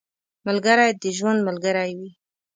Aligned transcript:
ملګری 0.47 0.87
د 1.01 1.03
ژوند 1.17 1.39
ملګری 1.47 1.91
وي 1.99 2.09